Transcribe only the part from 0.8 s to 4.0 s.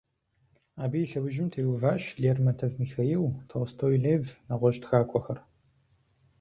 Абы и лъэужьым теуващ Лермонтов Михаил, Толстой